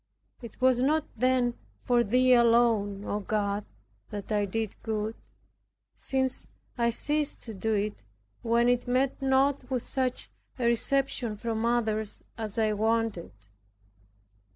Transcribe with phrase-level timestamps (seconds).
[0.41, 1.53] It was not then
[1.83, 3.65] for Thee alone, O God,
[4.09, 5.13] that I did good;
[5.95, 8.01] since I ceased to do it,
[8.41, 10.27] when it met not with such
[10.57, 13.31] a reception from others as I wanted.